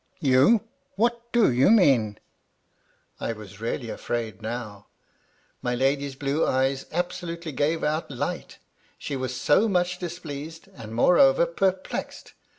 'You! 0.33 0.63
What 0.95 1.31
do 1.31 1.51
you 1.51 1.69
mean?" 1.69 2.17
I 3.19 3.33
was 3.33 3.61
really 3.61 3.91
afraid 3.91 4.41
now. 4.41 4.87
My 5.61 5.75
lady's 5.75 6.15
blue 6.15 6.43
eyes 6.43 6.87
absolutely 6.91 7.51
gave 7.51 7.83
out 7.83 8.09
light, 8.09 8.57
she 8.97 9.15
was 9.15 9.35
so 9.39 9.69
much 9.69 9.99
displeased, 9.99 10.67
and, 10.75 10.95
moreover, 10.95 11.45
perplexed. 11.45 12.33